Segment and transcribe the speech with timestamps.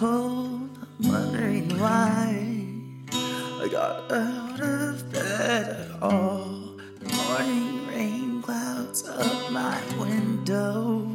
[0.00, 2.56] cold, I'm wondering why
[3.12, 6.78] I got out of bed at all.
[7.00, 11.06] The morning rain clouds up my window,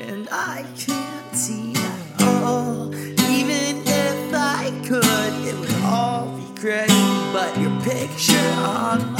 [0.00, 2.94] and I can't see at all.
[2.94, 6.88] Even if I could, it would all be great.
[7.34, 9.12] But your picture on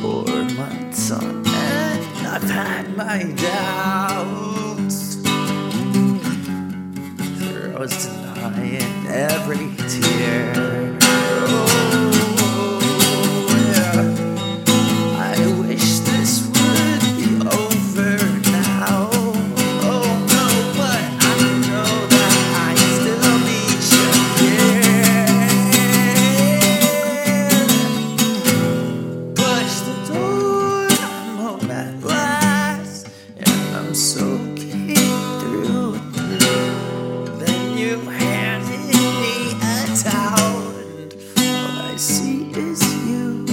[0.00, 5.16] For months on end, I've had my doubts.
[7.66, 10.67] I was denying every tear.
[33.88, 34.94] I'm soaking
[35.40, 37.38] through through.
[37.38, 43.46] Then you handed me a towel, and all I see is you.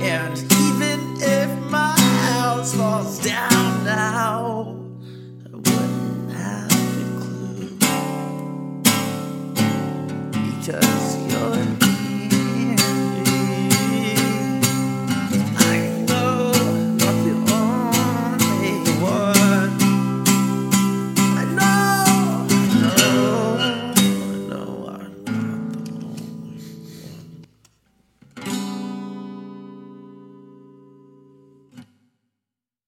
[0.00, 4.78] And even if my house falls down now,
[5.44, 7.76] I wouldn't have a clue.
[10.56, 11.21] Because